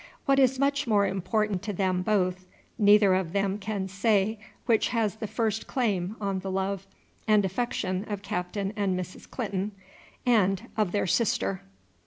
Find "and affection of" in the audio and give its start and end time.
7.27-8.23